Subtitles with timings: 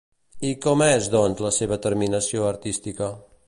[0.47, 3.15] I com és, doncs, la seva terminació artística?